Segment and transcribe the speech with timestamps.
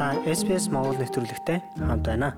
[0.00, 2.32] Та SBS Монгол нэвтрүүлэгтэй хамт байна.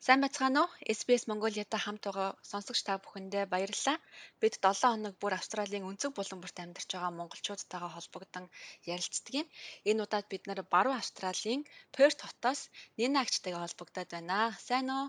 [0.00, 0.72] Сайн байцгаана уу?
[0.96, 4.00] SBS Mongolia-та хамт байгаа сонсогч та бүхэндээ баярлалаа.
[4.40, 8.48] Бид 7 хоног бүр Австралийн өнцөг булан бүрт амьдарч байгаа монголчуудтайгаа холбогдсон
[8.88, 9.46] ярилцдаг юм.
[9.84, 14.56] Энэ удаад бид нэр баруун Австралийн Perth хотоос Нина агчтайгаа холбогдоод байна.
[14.56, 15.06] Сайн уу?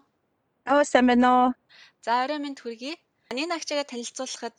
[0.68, 1.50] Аа сайн байна уу?
[2.04, 3.00] За орой минь хүргэе.
[3.38, 4.58] Нина агчаагаа танилцуулахад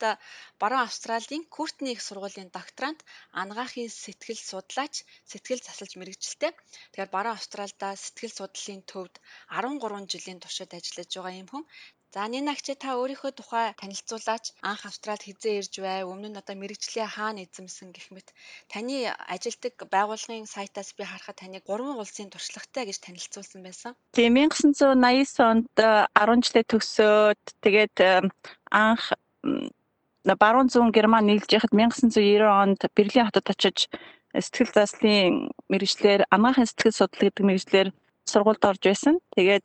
[0.61, 3.01] баруун Австралийн Куртны их сургуулийн докторант,
[3.41, 4.95] анагаахын сэтгэл судлаач,
[5.31, 6.53] сэтгэл засалж мэрэгжилтэй.
[6.55, 9.15] Тэгэхээр баруун Австралида сэтгэл судлалын төвд
[9.59, 11.65] 13 жилийн туршид ажиллаж байгаа юм хүн.
[12.15, 14.55] За Нинагч та өөрийнхөө тухай танилцуулаач.
[14.63, 18.31] Анх Австралид хизээ ирж бай, өмнө нь одоо мэрэгжлийн хаана эзэмсэн гэх мэт.
[18.71, 23.99] Таны ажилдаг байгууллагын сайтаас би харахад таныг 3 улсын туршлагатай гэж танилцуулсан байсан.
[24.15, 27.97] Тийм 1989 онд 10 жилээ төгсөөд тэгээд
[28.75, 29.15] анх
[30.43, 33.87] баруун зүүн Герман нийлж яхад 1990 онд Берлин хотод очиж
[34.35, 37.89] сэтгэл заслын мэрэгчлэр анагаахын сэтгэл судлал гэдэг мэрэгчлэр
[38.27, 39.21] сургуульд орж байсан.
[39.37, 39.65] Тэгээд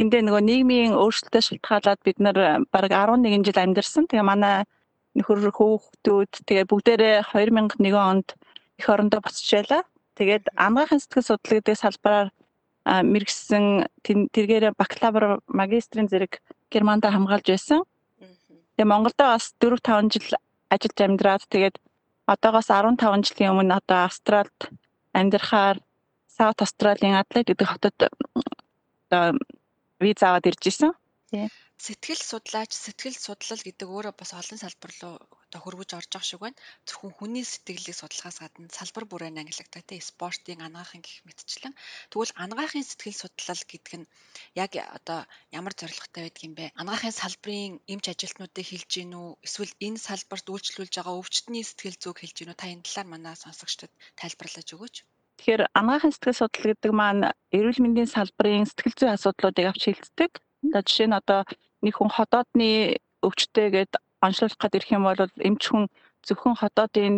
[0.00, 4.06] эндээ нөгөө нийгмийн өөрчлөлтөд шалтгаалаад бид нар бараг 11 жил амьдарсан.
[4.06, 4.64] Тэгээ манай
[5.18, 8.28] нөхөр хүүхдүүд тэгээ бүгдээрээ 2001 онд
[8.78, 9.82] эх орондоо буцаж байлаа.
[10.16, 12.28] Тэгээд амгаахын сэтгэл судлал гэдэг салбараар
[12.86, 17.80] мэрэгсэн тэргээр бакалавр магистрийн зэрэг Германд хамгаалж байсан.
[18.76, 20.36] Тэгээ Монголдо бас 4 5 жил
[20.68, 21.76] ажиллаж амьдраад тэгээд
[22.28, 24.60] одоогоос 15 жилийн өмнө одоо Австралид
[25.16, 25.80] амьдрахаар
[26.36, 29.40] Саут Австралийн Адлайд гэдэг хотод одоо
[30.00, 30.92] виз аваад ирж исэн.
[31.80, 36.40] Сэтгэл судлаач, сэтгэл судлал гэдэг өөрөө бас олон салбар руу одоо хөрвөж орж байгаа шиг
[36.42, 36.58] байна.
[36.86, 41.74] Зөвхөн хүний сэтгэлийг судлахаас гадна салбар бүрээр ангилагддаг тийм спортын анагаахын гэх мэтчлэн.
[42.10, 44.10] Тэгвэл анагаахын сэтгэл судлал гэдэг нь
[44.58, 45.20] яг одоо
[45.58, 46.74] ямар зорилготой байдаг юм бэ?
[46.80, 49.30] Анагаахын салбарын эмч ажилтнуудыг хэлж гин үү?
[49.46, 52.60] Эсвэл энэ салбарт үйлчлүүлж байгаа өвчтний сэтгэл зүг хэлж гин үү?
[52.60, 54.96] Та энэ талаар манай сонсогчдод тайлбарлаж өгөөч.
[55.36, 57.22] Тэгэхээр анагаахын сэтгэл судлал гэдэг маань
[57.56, 60.32] эрүүл мэндийн салбарын сэтгэл зүйн асуудлуудыг авч хилцдэг.
[60.64, 61.40] Одоо жишээ нь одоо
[61.84, 63.92] нэг хүн ходоодны өвчтөе гэд
[64.24, 65.84] онцлуулах гээд ирэх юм бол эмч хүн
[66.26, 67.14] зөвхөн ходоодын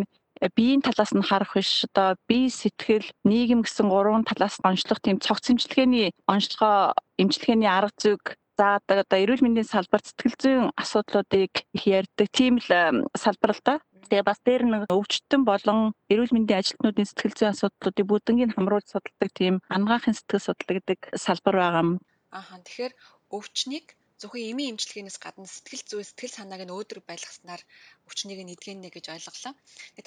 [0.55, 5.51] биеийн талаас нь харах биш одоо бие сэтгэл нийгэм гэсэн гурван талаас онцлох тийм цогц
[5.51, 8.23] эмчилгээний онцлогоо эмчилгээний арга зүйг
[8.59, 12.71] заадаг одоо эрүүл мэндийн салбарт сэтгэл зүйн асуудлуудыг их ярьдаг тийм л
[13.15, 13.75] салбар л да.
[14.09, 15.79] Тэгээ бас дээр нэг өвчтөн болон
[16.11, 21.55] эрүүл мэндийн ажилтнуудын сэтгэл зүйн асуудлуудыг бүгднийг хамруулж судалдаг тийм ангаахын сэтгэл судлал гэдэг салбар
[21.59, 21.91] байгаа юм.
[22.35, 22.93] Ааха тэгэхээр
[23.31, 23.85] өвчнийг
[24.19, 27.61] зөвхөн эмийн эмчилгээнээс гадна сэтгэл зүй сэтгэл санааг нь өөдрөг байлгаснаар
[28.07, 29.53] өвчнийг нь эдгэнэ гэж ойлголоо.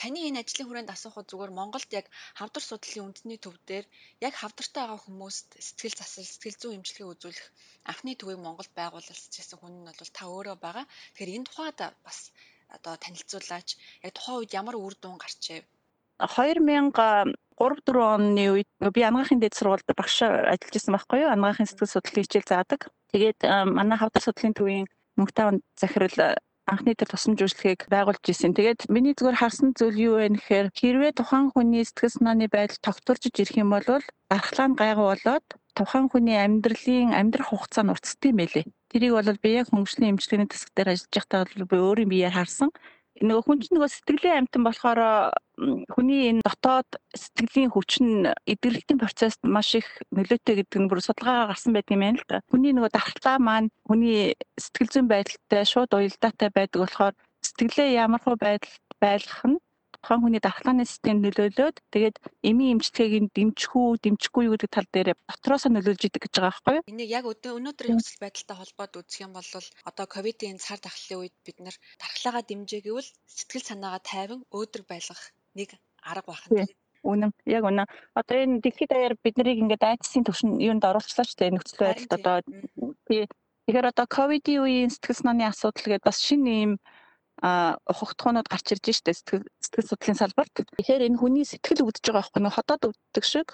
[0.00, 2.06] Таны энэ ажлын хүрээнд асуухад зүгээр Монголд яг
[2.38, 3.86] хавдар судлалын үндэсний төв дээр
[4.26, 7.46] яг хавдартай байгаа хүмүүст сэтгэл засал сэтгэл зүйн эмчилгээ үзүүлэх
[7.90, 10.84] анхны төвийг Монголд байгуулсан хүн нь бол та өөрөө байгаа.
[10.86, 12.18] Тэгэхээр энэ тухайд бас
[12.76, 13.68] одоо танилцуулаач.
[14.04, 15.60] Яг тухайн үед ямар үр дүн гарчээ?
[16.20, 21.32] 2000 3 4 оны үед би анагаахын дэд сургуульд багш ажиллаж байсан байхгүй юу?
[21.32, 22.80] Анагаахын сэтгэл судлалын хичээл заадаг.
[23.12, 24.86] Тэгээд манай хавдар судлалын төвийн
[25.16, 28.54] мөнгөтэй захирал анхны тэр тусламж үйлчлэгийг байгуулж исэн.
[28.54, 33.22] Тэгээд миний зүгээр харсан зүйл юу вэ гэхээр хэрвээ тухайн хүний сэтгэл санааны байдал тогтворж
[33.28, 33.86] ирэх юм бол
[34.30, 38.66] дархлаа нь гайгүй болоод тухайн хүний амьдралын амьдрах хугацаа нь уртсдаг юм байлээ.
[38.94, 42.70] Тэрийг бол би яг хөнгөжлийн эмчилгээний тэсэг дээр ажиллаж байхдаа бол би өөрийн биеэр харсан.
[43.20, 45.00] Нөгөө хүн чинь нөгөө сэтгэлийн амтан болохоор
[45.92, 49.86] хүний энэ дотоод сэтгэлийн хүч нь эдгэрэлтийн процессд маш их
[50.16, 52.40] нөлөөтэй гэдэг нь бүр судалгаагаар гарсан байдаг юм байна л да.
[52.48, 57.14] Хүний нөгөө дархлаа маань хүний сэтгэл зүйн байдалтай шууд уялдаатай байдаг болохоор
[57.44, 59.58] сэтгэлээ ямар хөө байдал байлгах нь
[60.02, 64.88] тухайн хүний дархлааны системд нөлөөлөөд тэгээд эмийн эмчилгээг нь дэмжих үү, дэмжихгүй юу гэдэг тал
[64.90, 66.86] дээр дотроосоо нөлөөлж идэг гэж байгаа байхгүй юу?
[66.90, 69.48] Энийг яг өнөөдрийн нөхцөл байдалтай холбоод үзэх юм бол
[69.86, 75.22] одоо ковидын цар тахлын үед бид нар дархлаагаа дэмжээ гэвэл сэтгэл санаагаа тайван өөдрөг байлгах
[75.54, 76.66] нэг арга байна.
[77.02, 77.32] Үнэн.
[77.46, 77.86] Яг үнэн.
[78.14, 82.14] Одоо энэ дэлхийд даяар бид нарыг ингээд айдсын төвшин юунд оруулчлаа ч тийм нөхцөл байдалд
[82.14, 82.36] одоо
[83.06, 83.26] тий
[83.62, 86.72] Тэгэхээр одоо ковидын үеийн сэтгэл санааны асуудал гэдээ бас шинэ юм
[87.42, 90.54] ухагтхуунууд гарч ирж штэ сэтгэл сэтгэл судлалын салбарт.
[90.62, 93.48] Тэгэхээр энэ хүний сэтгэл өвдөж байгаа байхгүй нэг хотод өвддөг шиг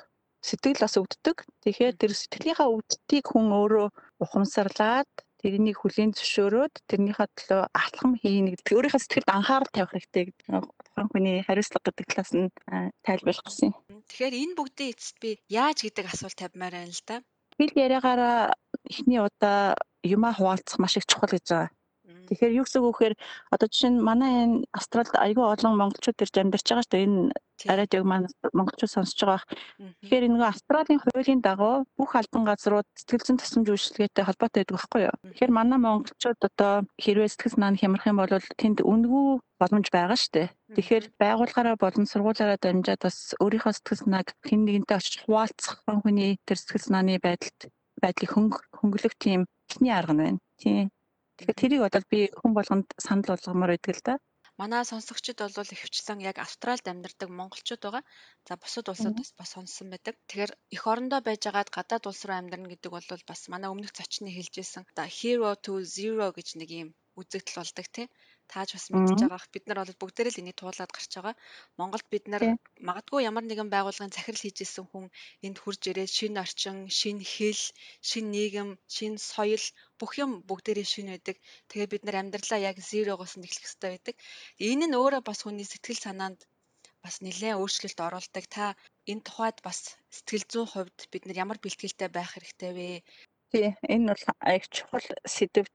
[0.44, 1.36] сэтгэл бас өвддөг.
[1.64, 3.88] Тэгэхээр тэр сэтгэлийнхаа өвдөлтийг хүн өөрөө
[4.20, 5.08] ухамсарлаад
[5.40, 8.74] тэрнийг хүлийн зөвшөөрөөд тэрнийхээ төлөө алхам хийнэ гэдэг.
[8.76, 12.50] Өөрийнхөө сэтгэлд анхаарал тавих хэрэгтэй гэдэг тухайн хүний хариуцлага гэдэг талаас нь
[13.06, 13.70] тайлбарлах гэсэн.
[14.10, 17.16] Тэгэхээр энэ бүгдийн эцэст би яаж гэдэг асуулт тавьмаар байна л да.
[17.54, 18.52] Хэл яриагаараа
[18.90, 21.77] эхний удаа юмаа хуваалцах маш их чухал гэж байгаа
[22.28, 23.14] Тэгэхээр юу гэсэн үг вэхээр
[23.50, 27.06] одоо жишээ нь манай энэ Австралид айгүй олон монголчууд ирж амьдарч байгаа шүү дээ.
[27.08, 29.42] Энэ яг манай монголчууд сонсож байгаа.
[30.04, 34.76] Тэгэхээр энэ нөгөө Австралийн хуулийн дагуу бүх албан газрууд сэтгэл зүйн тусламж үйлчилгээтэй холбоотой байдаг
[34.76, 35.16] байхгүй юу?
[35.34, 36.72] Тэгэхээр манай монголчууд одоо
[37.02, 39.26] хэрвээ сэтгэл санаа нь хямрах юм бол тэнд үнгүү
[39.58, 40.48] боломж байгаа шүү дээ.
[40.78, 46.58] Тэгэхээр байгууллагаараа болон сургуулаараа дамжаад бас өөрийнхөө сэтгэл санааг хэн нэгэнтэй очиж хуваалцах хүний тэр
[46.62, 47.60] сэтгэл санааны байдалд
[47.98, 49.40] байдлыг хөнгө хөнгөлөх тийм
[49.70, 50.38] ихний арга нь байна.
[50.62, 50.86] Тийм.
[51.38, 54.14] Тэгэхээр тэрийг бодоод би хүн болгонд санал болгомоор байдаг л да.
[54.60, 58.02] Манай сонсогчид бол ихэвчлэн яг Австральд амьдардаг монголчууд байгаа.
[58.46, 60.14] За бусад улсуудаас бас сонссон байдаг.
[60.26, 64.82] Тэгэхээр эх орондоо байжгаад гадаад улс руу амьдрна гэдэг бол бас манай өмнөх зочны хэлжсэн
[64.90, 66.88] одоо hero to zero гэж нэг юм
[67.20, 68.06] үзэгдэл болдог тий.
[68.52, 69.28] Тааж бас Мгм.
[69.28, 69.40] байгаа.
[69.54, 71.34] Бид нар бол бүгдээрээ л энийг туулаад гарч байгаа.
[71.78, 72.42] Монголд бид нар
[72.88, 75.04] магадгүй ямар нэгэн байгууллагын захирал хийжсэн хүн
[75.46, 77.62] энд хурж ирээд шинэ орчин, шинэ хэл,
[78.08, 79.64] шинэ нийгэм, шинэ соёл
[80.00, 81.36] бүх юм бүгдээрээ шинэ байдаг.
[81.70, 84.16] Тэгээд бид нар амьдралаа яг зерогоос нь эхлэх хэрэгтэй байдаг.
[84.68, 86.40] Энэ нь өөрөө бас хүний сэтгэл санаанд
[87.04, 88.44] бас нэлээд өөрчлөлт оруулдаг.
[88.54, 88.64] Та
[89.10, 89.78] энэ тухайд бас
[90.16, 92.88] сэтгэл зүйн хувьд бид нар ямар бэлтгэлтэй байх хэрэгтэй вэ?
[93.52, 95.68] Тий, энэ бол аяг чухал сэдв.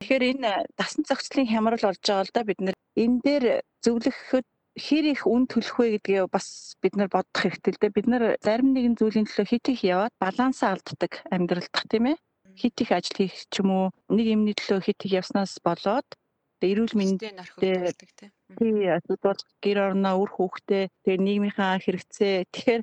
[0.00, 3.44] Тэгэхээр энэ дасан зохицлын хямрал болж байгаа л да бид нэр энэ дээр
[3.84, 4.46] зөвлөхөд
[4.80, 7.96] хэр их үн төлөх вэ гэдгээ бас бид нар бодох хэрэгтэй л дээ.
[7.96, 12.16] Бид нар зарим нэгэн зүйлийн төлөө хит их яваад балансаа алддаг амьдралдах тийм ээ.
[12.56, 16.08] Хит их ажил хийх ч юм уу нэг юмны төлөө хит их явснаас болоод
[16.60, 18.30] эрүүл мэнд Хүнстэй орхигдуулдаг тийм.
[18.56, 22.82] тий асуудал гэр орноо үр хүүхдээ тэгээ нийгмийнхаа хэрэгцээ тэгэхээр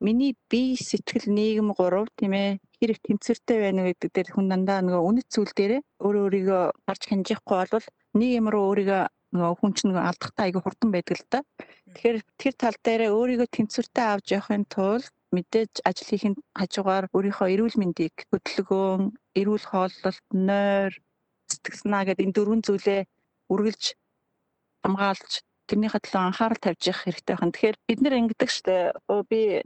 [0.00, 4.46] миний бие сэтгэл нийгэм гурав тийм ээ хэр их тэнцвэртэй байна вэ гэдэг дээр хүн
[4.48, 7.86] дандаа нөгөө үнэт зүйл дээрээ өөрөө өөрийгөө гарч хянжихгүй болвол
[8.16, 9.02] нэг юм руу өөрийгөө
[9.36, 11.40] нөгөө хүн чинь алдахтаа айгүй хурдан байдаг л да.
[11.94, 17.76] Тэгэхээр тэр тал дээрээ өөрийгөө тэнцвэртэй авч явахын тулд мэдээж ажил хийхин хажуугаар өөрийнхөө эрүүл
[17.78, 19.02] мэндийг хөдөлгөөн,
[19.38, 20.92] эрүүл хооллолт, нойр,
[21.46, 23.00] сэтгэл санаа гэдэг энэ дөрвөн зүйлээ
[23.54, 23.84] үргэлж
[24.82, 25.30] хамгаалж
[25.70, 27.54] тэрнийхээ төлөө анхаарал тавьж явах хэрэгтэй байна.
[27.54, 28.74] Тэгэхээр бид нэр ингэдэг штэ.
[29.06, 29.62] Оо би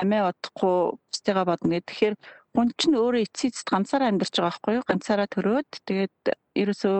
[0.00, 0.76] амиа бодохгүй
[1.10, 1.86] бусдыгаа бодно гэх.
[1.88, 2.14] Тэгэхээр
[2.54, 4.88] хүн чинь өөрөө эцэст ганцаараа амьдарч байгаа байхгүй юу?
[4.88, 6.16] Ганцаараа төрөөд тэгээд
[6.62, 6.98] ерөөсөө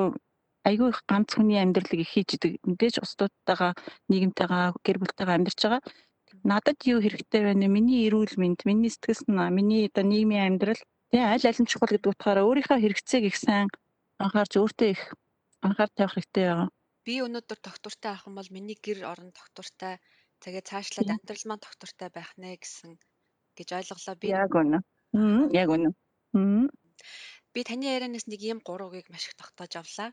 [0.69, 2.53] айгүй их ганц хүний амьдралыг их хийж идэг.
[2.69, 3.73] Мэдээж устдуудтайгаа
[4.11, 5.83] нийгэмтэйгээ гэр бүлтэйгээ амьдарч байгаа.
[6.45, 7.53] Надад юу хэрэгтэй вэ?
[7.57, 10.81] Миний эрүүл мэнд, миний сэтгэл санаа, миний одоо нийгмийн амьдрал
[11.11, 13.67] тэгээ аль аль нь чухал гэдэг утгаараа өөрийнхөө хэрэгцээг их сайн
[14.21, 15.03] анхаарч өөртөө их
[15.65, 16.69] анхаар тавих хэрэгтэй байгаа.
[17.07, 19.97] Би өнөөдөр доктортай авах юм бол миний гэр орон доктортай
[20.43, 22.99] тэгээд цаашлаад амьдрал маань доктортай байх нэ гэсэн
[23.59, 24.27] гэж ойлголоо би.
[24.31, 24.79] Яг үнэ.
[25.13, 25.91] Мм, яг үнэ.
[27.55, 30.11] Би таны ярианаас нэг ийм гурвыг маш их тогтоож авлаа.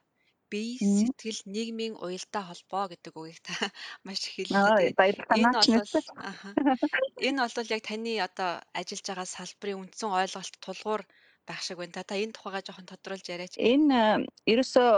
[0.49, 3.53] Бие, сэтгэл, нийгмийн уялдаа холбоо гэдэг үгийг та
[4.05, 5.17] маш их Аа, хэллээ.
[5.41, 6.05] Энэ бол.
[7.17, 11.01] Энэ бол яг таны одоо ажиллаж байгаа салбарын үндсэн ойлголт тулгуур
[11.49, 11.97] байх шиг байна.
[11.97, 13.57] Та та энэ тухайгаа жоохон тодруулж яриач.
[13.57, 14.89] Энэ ерөөсөө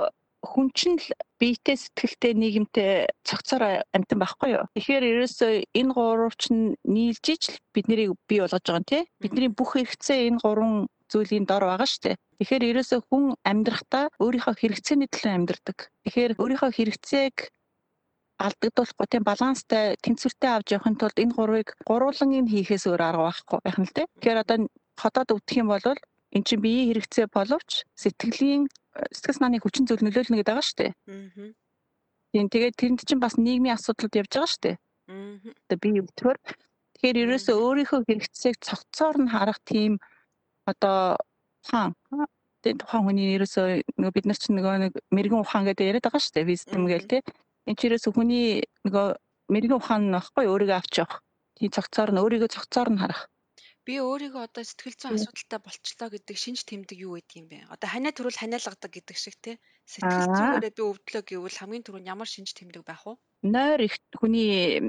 [0.51, 1.07] хүн чинь л
[1.39, 2.91] биетэй сэтгэлтэй нийгэмтэй
[3.27, 4.65] цогцоор амтан байхгүй юу.
[4.73, 9.03] Тэгэхээр ерөөсөө энэ гурав чинь нийлж ижил бид нарыг бий болгож байгаа юм тий.
[9.21, 12.15] Бидний бүх хэрэгцээ энэ гурван зүйлийн дор байгаа шүү дээ.
[12.41, 15.77] Тэгэхээр ерөөсөө хүн амьдрахдаа өөрийнхөө хэрэгцээний төлөө амьдрдаг.
[16.05, 17.35] Тэгэхээр өөрийнхөө хэрэгцээг
[18.45, 23.59] алдагдуулахгүй тийм баланстай тэнцвэртэй авч явахын тулд энэ гурвыг гурван нь хийхээс өөр арга байхгүй
[23.65, 24.07] байх нь л дээ.
[24.21, 24.57] Тэгэхээр одоо
[25.01, 25.85] хотод өвдөх юм бол
[26.35, 27.69] эн чинь биеийн хэрэгцээ боловч
[28.01, 28.69] сэтгэлийн
[29.13, 30.91] сэтгэл санааны хүчин зүйл нөлөөлнө гэдэг байгаа шүү дээ.
[30.93, 31.51] Аа.
[32.33, 34.75] Тийм тэгээд тэрэнд чинь бас нийгмийн асуудлууд явж байгаа шүү дээ.
[34.77, 35.37] Аа.
[35.67, 36.37] Одоо би өвдөхөр
[36.97, 40.01] тэгэхээр ерөөсөө өөрийнхөө хэрэгцээг цогцоор нь харах тийм
[40.65, 41.15] одоо
[41.63, 41.93] ухаан
[42.63, 43.65] тийм тухайн хүний ерөөсөө
[44.01, 46.49] нөгөө бид нар чинь нөгөө нэг мэрэгэн ухаан гэдэг яриад байгаа шүү дээ.
[46.49, 47.23] Wisdom гээл тийм.
[47.69, 48.45] Энд чинь ерөөсөө хүний
[48.83, 49.05] нөгөө
[49.53, 51.21] мэрэгэн ухаан нь баггүй өөрийгөө авч явах.
[51.55, 53.21] Тийм цогцоор нь өөрийгөө цогцоор нь харах.
[53.87, 55.23] Би өөрийгөө одоо сэтгэл зүйн Тий.
[55.23, 57.57] асуудалтай болчлоо гэдэг шинж тэмдэг юу гэдэг юм бэ?
[57.71, 59.55] Одоо ханиа төрөл ханиалгадаг гэдэг шиг тий.
[59.87, 63.15] Сэтгэл зүгээрээ би өвдлөө гэвэл хамгийн түрүүнд ямар шинж тэмдэг байх вэ?
[63.47, 64.81] нойр их хүний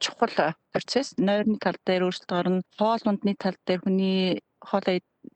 [0.00, 1.12] чухал процесс.
[1.18, 2.62] Нойрны тал дээр өөрчлөлт орно.
[2.78, 4.40] Хоол ундны тал дээр хүний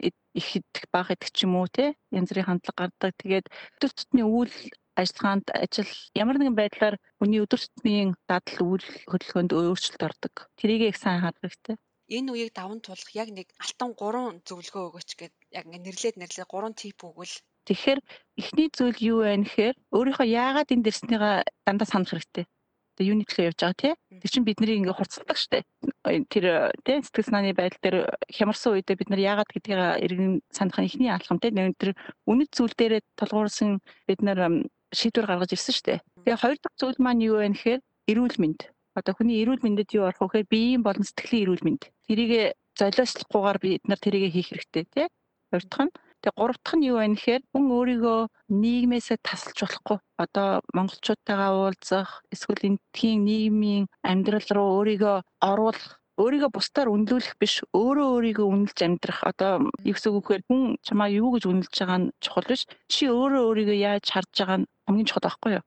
[0.01, 3.13] ид- их идэх бага идэх ч юм уу те янз бүрийн хандлага гардаг.
[3.19, 4.55] Тэгээд өдөр тутмын үйл
[4.95, 10.35] ажиллагаанд ажил ямар нэгэн байдлаар хүний өдөр тутмын дадал үйл хөдөлгөөнд өөрчлөлт ордог.
[10.57, 11.77] Тэрийг их сайн харах хэрэгтэй.
[12.17, 16.47] Энэ үеийг даван туулах яг нэг алтан гурван зөвлөгөө өгөөч гэд яг ингэ нэрлээд нэрлээ
[16.51, 17.35] гурван тип өгвөл
[17.71, 18.01] Тэгэхээр
[18.41, 22.45] эхний зүйл юу вэ гэхээр өөрийнхөө яагаад энд ирснийгаа дандаа санах хэрэгтэй.
[22.99, 23.95] Тэгээ юуны төлөө явж байгаа тий?
[24.21, 25.63] Тэр чинь бидний ингээ хурцлдаг штэ.
[26.33, 26.45] Тэр
[26.83, 31.13] тий сэтгэл санааны байдал дээр хямарсан үедээ бид нар яагаад гэдгийг иргэн санах нь эхний
[31.13, 31.55] алхам тий.
[31.55, 31.95] Нэг тэр
[32.27, 36.03] үнэт зүйл дээрээ толгуурсан бид нар шийдвэр гаргаж ирсэн штэ.
[36.27, 38.61] Тэгээ хоёр дахь зүйл маань юу вэ гэхээр эрүүл мэнд.
[39.01, 41.83] Одоо хүний эрүүл мэндэд юу орох вэ гэхээр биеийн болон сэтгэлийн эрүүл мэнд.
[42.07, 42.33] Тэрийг
[42.79, 45.07] золиослохгүйгээр бид нар тэрийг хийх хэрэгтэй тий.
[45.51, 48.21] Хоёр дахь нь Тэгээ гурав дахь нь юу вэ гэхээр хүн өөрийгөө
[48.63, 49.99] нийгмээсээ тасалж болохгүй.
[50.23, 55.17] Одоо монголчуудтайгаа уулзах, эсвэл энтхийн нийгмийн амьдрал руу өөрийгөө
[55.51, 59.53] оруулах өөрийгөө бусдаар үнэлүүлэх биш өөрөө өөрийгөө үнэлж амьдрах одоо
[59.89, 63.43] юу гэсэн үг вэхээр хүн чамаа юу гэж үнэлж байгаа нь чухал биш чи өөрөө
[63.49, 65.65] өөрийгөө яаж харж байгаа нь хамгийн чухал байхгүй юу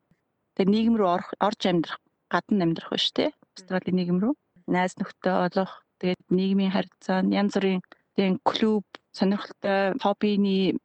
[0.53, 1.09] тэгээ нийгэм рүү
[1.47, 1.97] орж амьдрах
[2.33, 4.33] гадна амьдрах биш те австралийн нийгэм рүү.
[4.65, 7.81] Найз нөхдөд олох тэгээд нийгмийн харилцаа янз бүрийн
[8.17, 10.81] тэгээд клуб сонирхолтой хоббиний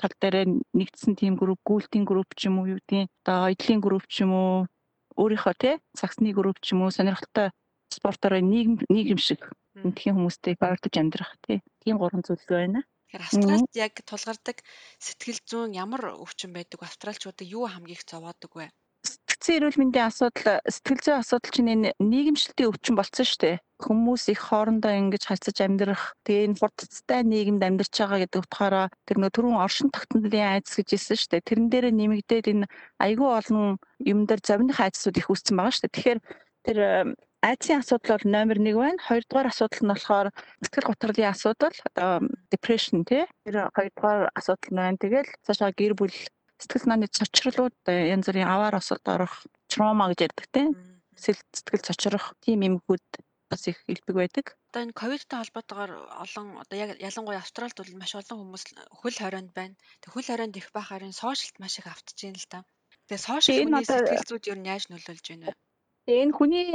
[0.00, 0.36] тал дээр
[0.78, 4.32] нэгдсэн тийм групп гүйлтийн групп ч юм уу юу гэдгийг одоо эдлийн групп ч юм
[4.32, 4.66] уу
[5.20, 7.52] өөрийнхөө те цагсны групп ч юм уу сонирхолтой
[7.92, 9.40] спортоор нийгэм нийгэм шиг
[9.84, 12.80] энтхийн хүмүүстэй ойртож амьдрах тийм гурван зүйл байна.
[13.06, 14.56] Тэгэхээр Австралид яг тулгардаг
[14.98, 16.80] сэтгэл зүйн ямар өвчин байдаг?
[16.80, 16.88] Вэ?
[16.88, 18.66] Австралчуудыг юу хамгийн их зовоодог вэ?
[19.46, 23.56] Сэтгцэн эрүүл мэндийн асуудал, сэтгэл зүйн асуудал чинь энэ нийгэмшилтийн өвчин болсон шүү дээ.
[23.78, 29.16] Хүмүүс их хоорондоо ингэж харьцаж амьдрах, тэгээ энэ хурдцтай нийгэмд амьдарч байгаа гэдэг утгаараа тэр
[29.22, 31.46] нөө түрүүн оршин тогтнолын айдас гэж хэлсэн шүү дээ.
[31.46, 32.66] Тэрэн дээр нэмэгдээд энэ
[32.98, 35.94] айгүй олон юм дээр зовних айдасууд их үүссэн байгаа шүү дээ.
[35.94, 36.20] Тэгэхээр
[36.66, 36.78] тэр
[37.46, 38.98] Айдсын асуудал бол номер 1 байна.
[39.06, 40.28] Хоёрдугаар асуудал нь болохоор
[40.66, 43.22] сэтгэл гутралын асуудал, одоо depression тий.
[43.46, 44.98] Тэр хоёрдугаар асуудал нь байна.
[44.98, 46.10] Тэгэл цаашаа гэр бүл
[46.60, 50.66] сэтгэл санааны цочрлууд янз бүрийн аваар осолд орох, trauma гэж ярьдаг тий.
[51.16, 53.06] Сэтгэл цочрох тийм эмгүүд
[53.50, 54.46] бас их илбэг байдаг.
[54.70, 55.92] Одоо энэ ковидтай холбоотойгоор
[56.24, 59.74] олон одоо яг ялангуяа Австралид бол маш олон хүмүүс хөл хорионд байна.
[60.02, 62.60] Тэг хөл хорионд их байхаар энэ сошиалт маш их автж байна л да.
[63.06, 65.54] Тэгээ сошиал хүний сэтгэл зүйд ер нь яаж нөлөөлж байна вэ?
[66.10, 66.68] Энэ хүний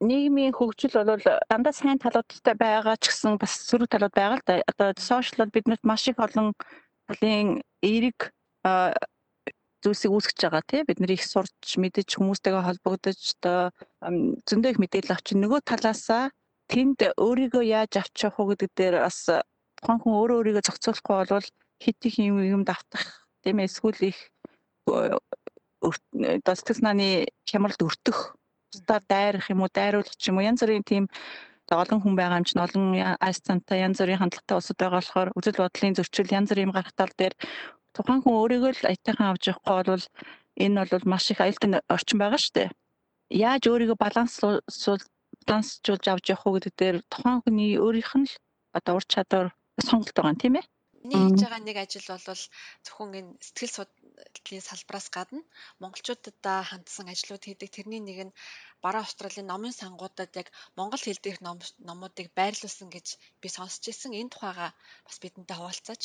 [0.00, 4.60] нийгмийн хөгжил бол дандаа сайн талуудтай байгаа ч гэсэн бас сөрөг талууд байгаа л да.
[4.68, 6.52] Одоо сошиал биднэрт маш их олон
[7.08, 8.35] талын эерэг
[9.82, 10.82] зүйлсийг үүсгэж байгаа тий.
[10.82, 13.70] Бид нар их сурч мэдэж хүмүүстэйгээ холбогдож одоо
[14.48, 16.34] зөндөө их мэдээлэл авчин нөгөө талаасаа
[16.66, 19.30] тэнд өөрийгөө яаж авч явах уу гэдэг дээр бас
[19.78, 21.48] тухайн хүн өөрөө өөрийгөө зохицуулахгүй бол
[21.82, 24.18] хит их юм юмд автах тийм эсвэл их
[26.56, 28.34] сэтгэл санааны хямралд өртөх
[28.72, 31.04] бусдаар дайрах юм уу, дайруулах юм уу янз бүрийн тийм
[31.70, 32.84] олон хүн байгаа юм чинь олон
[33.20, 37.12] айс цантай янз бүрийн хандлагатай улсууд байгаа болохоор үзэл бодлын зөрчил янз бүрийн гарах тал
[37.18, 37.34] дээр
[37.96, 40.04] тухайн хүн өөрийгөө л аятайхан авч явахгүй бол
[40.64, 42.68] энэ бол маш их аюултай орчин байгаа шүү дээ.
[43.48, 45.02] Яаж өөрийгөө баланслуул
[45.46, 48.34] балансжуулж авч явах уу гэдэг дээр тухайн хүний өөрийнх нь л
[48.78, 49.48] одоо ур чадвар
[49.88, 50.66] сонголт байгаа юм тийм ээ.
[51.06, 52.42] Миний хийж байгаа нэг ажил бол
[52.84, 55.40] зөвхөн энэ сэтгэл судлалын салбараас гадна
[55.82, 57.70] монголчуудаа хандсан ажлууд хийдэг.
[57.76, 58.36] Тэрний нэг нь
[58.82, 60.48] Баруун Австралийн номын сангуудад яг
[60.78, 61.40] монгол хэл дээрх
[61.88, 63.06] номуудыг байрлуулсан гэж
[63.40, 64.18] би сонсч ирсэн.
[64.20, 64.68] Энэ тухайга
[65.06, 66.02] бас бидэнтэй хуваалцаач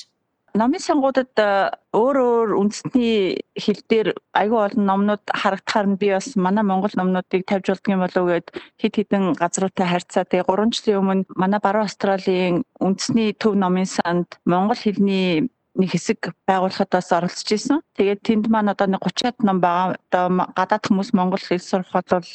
[0.53, 6.35] номын сонгуудад э, өөр өөр үндэсний хэл дээр айгүй олон номнууд харагдахаар нь би бас
[6.35, 8.47] манай монгол номнуудыг тавьж болдго юм болов гэд
[8.81, 14.27] хид хідэн газруутай харьцаа тэгээ 3 жилийн өмнө манай баруун Австралийн үндэсний төв номын санд
[14.45, 15.47] монгол хэлний
[15.79, 17.79] нэг хэсэг байгуулахад бас оролцож исэн.
[17.95, 19.95] Тэгээд тэнд маань одоо нэг 30-аад ном байгаа.
[20.11, 22.27] Одоо гадаад хүмүүс монгол хэл сурах бол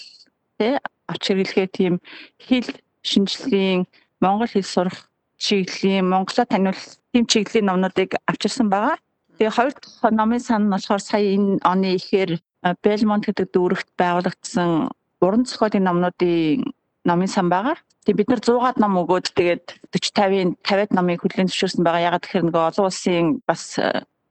[0.56, 1.94] тий авч хэрэглэхээ тийм
[2.40, 2.70] хэл
[3.04, 3.84] шинжилгээ
[4.24, 6.80] монгол хэл сурах чиглэлийн Монголоо таниулах
[7.16, 9.00] тийм чиглэлийн номнуудыг авчирсан байгаа.
[9.40, 12.36] Тэгээ хоёр дахь номын сан нь болохоор сая энэ оны ихээр
[12.84, 14.92] Belmont гэдэг дүүрэгт байгуулагдсан
[15.24, 16.60] уран зохиолын номнуудын
[17.08, 17.80] номын сан байгаа.
[18.04, 19.64] Тэгээ бид нар 100-аад ном өгөөд тэгээд
[19.96, 22.06] 40 50-ын 50-аад номыг хүлээн зөвшөөрсөн байгаа.
[22.12, 23.62] Ягаад гэхээр нөгөө олон улсын бас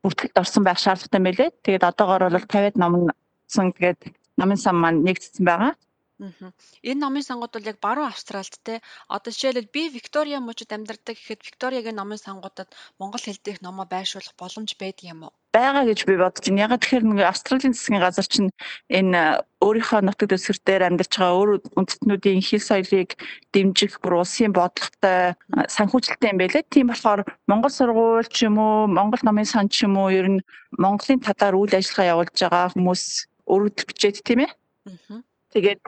[0.05, 1.49] бүртгэлд орсон байх шаардлагатай мэлээ.
[1.65, 3.09] Тэгээд одоогоор бол 50-аад ном
[3.49, 5.73] сан тэгээд номын сан маань нэгдсэн байгаа.
[6.15, 6.55] Мгм.
[6.89, 8.79] Энэ номын сонгууд бол яг баруун Австралид те
[9.15, 14.35] одоо жишээлбэл би Виктория мужид амьдардаг гэхэд Викториягийн номын сонгуудад монгол хэл дээрх номоо байршуулах
[14.39, 15.33] боломж байдаг юм уу?
[15.51, 16.63] байгаа гэж би бодож байна.
[16.67, 18.51] Ягаад тэгэхээр нэг Австралийн засгийн газар чинь
[18.87, 23.09] энэ өөрийнхөө нутаг дэвсгэр дээр амьдарч байгаа өөр үндэстнүүдийн хэл соёлыг
[23.51, 25.35] дэмжих бүр улсын бодлоготой
[25.75, 26.63] санхүүжилттэй юм байлээ.
[26.71, 30.45] Тийм болохоор Монгол сургууль ч юм уу, Монгол номын сан ч юм уу ер нь
[30.79, 33.03] Монголын талаар үйл ажиллагаа явуулж байгаа хүмүүс
[33.47, 34.51] өргөдөл бичээд тийм ээ.
[34.51, 35.81] Аа Тэгээд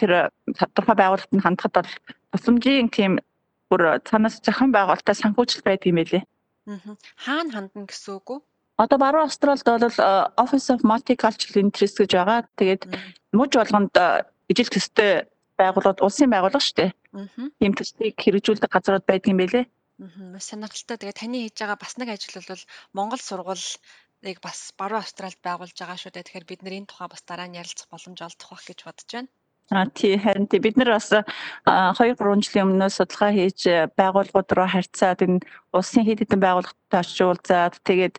[0.00, 1.92] тэр тодорхой байгууллагад нь хандхад бол
[2.32, 3.12] тусламжийн тийм
[3.68, 6.24] бүр цаанаас зохион байгуулалтаа санхүүжилт байдаг юм байлээ.
[6.72, 6.96] Аа.
[7.20, 8.40] Хаана хандна гэсэн үг үү?
[8.80, 10.08] Одоо баруун Австралид бол э,
[10.40, 12.48] Office of Multicultural Interest гэж байгаа.
[12.56, 12.82] Тэгээд
[13.36, 15.28] мужи болгонд э, ижил төстэй
[15.60, 16.90] байгууллагууд улсын байгууллага шүү дээ.
[17.60, 19.64] Ийм төслийг хэрэгжүүлдэг газрууд байдаг юм байлээ.
[19.68, 20.32] Аа.
[20.32, 20.96] Маш сонирхолтой.
[20.96, 22.64] Тэгээд таны хийж байгаа бас нэг ажил бол
[22.96, 23.66] Монгол сургууль
[24.22, 26.26] ыг бас баруун Австралид байгуулж байгаа шүү дээ.
[26.28, 29.30] Тэгэхээр бид нэр энэ тухай бас дараа нь ярилцах боломж олдох байх гэж бодож байна.
[29.70, 31.24] А тий харин тий бид нар бас 2
[31.64, 33.60] 3 жилийн өмнөөс судалгаа хийж
[33.96, 35.40] байгууллагууд руу харьцаад энэ
[35.72, 38.14] улсын хэд хэдэн байгууллагатай очиулзаад тэгээд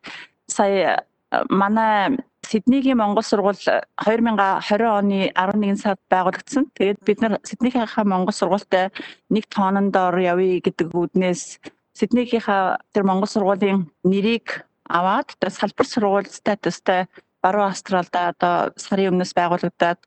[0.47, 1.03] сая
[1.49, 6.71] манай Сиднейгийн Монгол сургууль 2020 оны 11 сард байгуулагдсан.
[6.75, 8.89] Тэгээд бид нар Сиднейхийнхаа Монгол сургуультай
[9.29, 11.61] нэг тоонондор явъя гэдэг үүднээс
[11.93, 17.07] Сиднейгийнхаа тэр Монгол сургуулийн нэрийг аваад одоо салбар сургууль статустай
[17.41, 19.99] баруун Австралда одоо сарын өмнөөс байгуулагдаад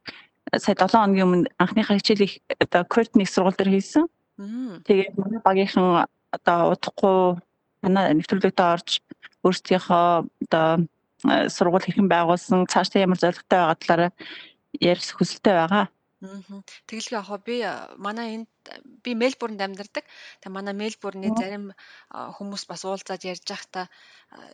[0.60, 4.04] сая 7 хоногийн өмнө анхныхаа хичээлийг одоо Кортник сургууль дээр хийсэн.
[4.86, 7.40] Тэгээд манай багийнхан одоо удахгүй
[7.82, 8.90] манай нэвтрүүлэгтээ орж
[9.44, 10.06] өөрсдийнхөө
[10.46, 10.66] одоо
[11.48, 14.12] сургууль хэрхэн байгуулсан цаашдаа ямар зорилготой байгаа талаараа
[14.80, 15.84] ярих хүсэлтэй байгаа.
[16.88, 17.56] Тэгэлгүй яг би
[18.00, 18.48] манай энд
[19.04, 20.04] би Мельбурнд амьдардаг.
[20.40, 21.76] Тэгээ манай Мельбурны зарим
[22.08, 23.86] хүмүүс бас уулзаад ярьж байхдаа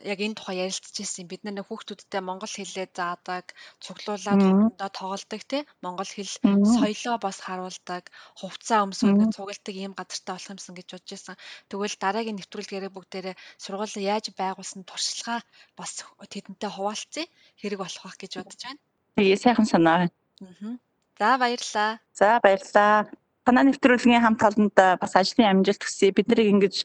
[0.03, 1.31] яг энэ тухай ярилцчихсэн.
[1.31, 5.63] Бид нар хүүхдүүдтэй монгол хэлээ заадаг, цуглуулад хоорондоо тоглодог тий.
[5.83, 6.31] Монгол хэл
[6.75, 8.03] соёлоо бас харуулдаг,
[8.39, 11.35] хувцас өмсөөнө цугладаг ийм газартай болох юмсан гэж бодож байсан.
[11.71, 15.39] Тэгвэл дараагийн нэвтрүүлгээрээ бүгдээрээ сургуулаа яаж байгуулсан туршлагаа
[15.79, 15.91] бас
[16.31, 17.25] тэдэнтэй хуваалцъя.
[17.59, 18.79] Хэрэг болох байх гэж бодож байна.
[19.15, 20.11] Тэгээ сайхан санаа.
[20.41, 20.75] Аа.
[21.19, 21.99] За баярлалаа.
[22.13, 23.09] За баярлалаа.
[23.45, 26.13] Танай нэвтрүүлгийн хамт олонд бас ажлын амжилт хүсье.
[26.13, 26.75] Бид нарыг ингэж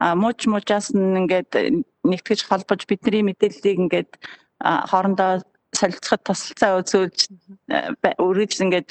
[0.00, 1.52] мууч муужаас ингээд
[2.04, 4.10] нэгтгэж холбож бидний мэдээллийг ингээд
[4.60, 7.18] хоорондоо солилцоход тусалцаа үзүүлж
[8.20, 8.90] өргөж ингэж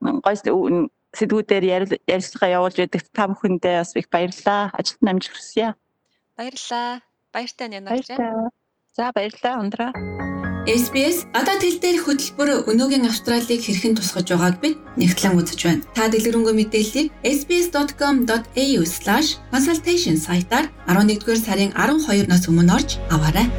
[0.00, 0.36] гой
[1.12, 1.64] сэдвүүдээр
[2.08, 4.72] ярилцлага явуулж байдаг та бүхэндээ бас их баярлалаа.
[4.72, 5.76] Ажилд амжилт хүсье.
[6.36, 7.04] Баярлалаа.
[7.32, 8.08] Баяртай нянагч.
[8.96, 9.92] За баярлалаа ундраа.
[10.62, 15.82] SBS одоо тэл дээр хөтөлбөр өнөөгийн Австралийг хэрхэн тусгаж байгааг бид нэгтлэн үзэж байна.
[15.90, 23.50] Та дэлгэрэнгүй мэдээллийг sbs.com.au/consultation сайтаар 11-р сарын 12-наас өмнө орж аваарай.